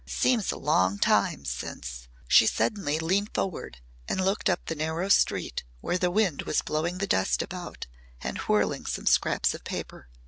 [0.03, 5.09] It seems a long time since" She suddenly leaned forward and looked up the narrow
[5.09, 7.85] street where the wind was blowing the dust about
[8.19, 10.09] and whirling some scraps of paper.